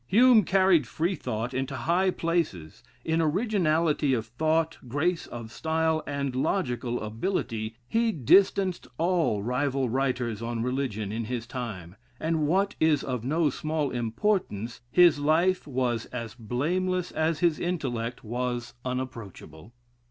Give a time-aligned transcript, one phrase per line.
[0.07, 2.81] Hume carried Freethought into high places.
[3.05, 10.41] In originality of thought, grace of style, and logical ability, he distanced all rival writers
[10.41, 16.07] on religion in his time, and what is of no small importance, his life was
[16.07, 19.71] as blameless as his intellect was unapproachable.